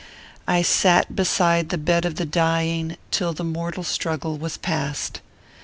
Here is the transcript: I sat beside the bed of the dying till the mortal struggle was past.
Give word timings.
I 0.47 0.63
sat 0.63 1.15
beside 1.15 1.69
the 1.69 1.77
bed 1.77 2.05
of 2.05 2.15
the 2.15 2.25
dying 2.25 2.97
till 3.11 3.33
the 3.33 3.43
mortal 3.43 3.83
struggle 3.83 4.35
was 4.35 4.57
past. 4.57 5.21